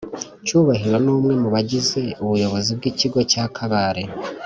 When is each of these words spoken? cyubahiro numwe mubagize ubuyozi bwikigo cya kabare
cyubahiro 0.45 0.97
numwe 1.05 1.33
mubagize 1.41 2.01
ubuyozi 2.23 2.71
bwikigo 2.77 3.19
cya 3.31 3.43
kabare 3.55 4.03